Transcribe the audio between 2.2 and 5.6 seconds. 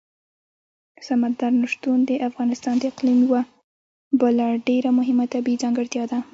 افغانستان د اقلیم یوه بله ډېره مهمه طبیعي